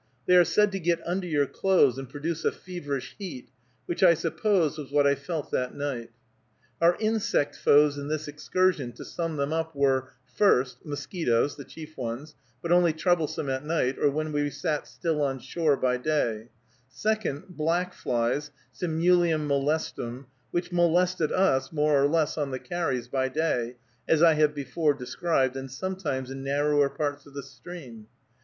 They 0.25 0.35
are 0.35 0.43
said 0.43 0.71
to 0.71 0.79
get 0.79 0.99
under 1.05 1.27
your 1.27 1.45
clothes, 1.45 1.99
and 1.99 2.09
produce 2.09 2.43
a 2.43 2.51
feverish 2.51 3.15
heat, 3.19 3.49
which 3.85 4.01
I 4.01 4.15
suppose 4.15 4.75
was 4.79 4.91
what 4.91 5.05
I 5.05 5.13
felt 5.13 5.51
that 5.51 5.75
night. 5.75 6.09
Our 6.81 6.97
insect 6.99 7.55
foes 7.55 7.99
in 7.99 8.07
this 8.07 8.27
excursion, 8.27 8.93
to 8.93 9.05
sum 9.05 9.37
them 9.37 9.53
up, 9.53 9.75
were, 9.75 10.09
first, 10.25 10.83
mosquitoes, 10.83 11.55
the 11.55 11.65
chief 11.65 11.95
ones, 11.99 12.33
but 12.63 12.71
only 12.71 12.93
troublesome 12.93 13.47
at 13.47 13.63
night, 13.63 13.99
or 13.99 14.09
when 14.09 14.31
we 14.31 14.49
sat 14.49 14.87
still 14.87 15.21
on 15.21 15.37
shore 15.37 15.77
by 15.77 15.97
day; 15.97 16.49
second, 16.89 17.49
black 17.49 17.93
flies 17.93 18.49
(Simulium 18.73 19.45
molestum), 19.47 20.25
which 20.49 20.71
molested 20.71 21.31
us 21.31 21.71
more 21.71 22.01
or 22.03 22.07
less 22.07 22.39
on 22.39 22.49
the 22.49 22.57
carries 22.57 23.07
by 23.07 23.29
day, 23.29 23.75
as 24.07 24.23
I 24.23 24.33
have 24.33 24.55
before 24.55 24.95
described, 24.95 25.55
and 25.55 25.69
sometimes 25.69 26.31
in 26.31 26.43
narrower 26.43 26.89
parts 26.89 27.27
of 27.27 27.35
the 27.35 27.43
stream. 27.43 28.07